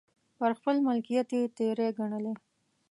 پر 0.37 0.51
خپل 0.57 0.75
ملکیت 0.87 1.27
یې 1.37 1.41
تېری 1.57 1.87
ګڼلی. 1.97 2.33